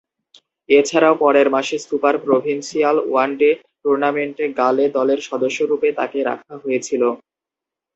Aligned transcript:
এছাড়াও, 0.69 1.15
পরের 1.23 1.47
মাসে 1.55 1.77
সুপার 1.81 2.15
প্রভিন্সিয়াল 2.25 2.97
ওয়ান 3.03 3.29
ডে 3.39 3.49
টুর্নামেন্টে 3.81 4.45
গালে 4.59 4.85
দলের 4.97 5.19
সদস্যরূপে 5.29 5.89
তাকে 5.99 6.19
রাখা 6.29 6.53
হয়েছিল। 6.63 7.03